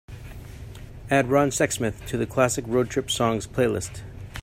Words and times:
Add 1.11 1.27
ron 1.27 1.49
sexsmith 1.51 2.07
to 2.07 2.17
the 2.17 2.25
classic 2.25 2.65
road 2.67 2.89
trip 2.89 3.11
songs 3.11 3.45
playlist. 3.45 4.01